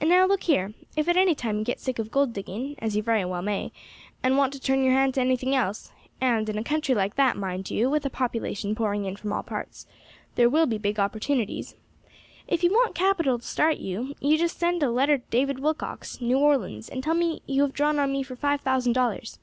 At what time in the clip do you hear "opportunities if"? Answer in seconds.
10.98-12.64